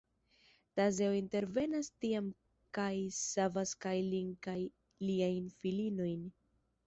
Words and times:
Tezeo 0.79 1.11
intervenas 1.17 1.89
tiam 2.05 2.31
kaj 2.79 2.93
savas 3.19 3.73
kaj 3.87 3.93
lin 4.07 4.33
kaj 4.49 4.57
liajn 5.11 5.53
filinojn. 5.61 6.25